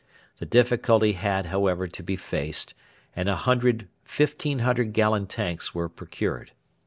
[0.39, 2.73] The difficulty had, however, to be faced,
[3.15, 6.53] and a hundred 1,500 gallon tanks were procured.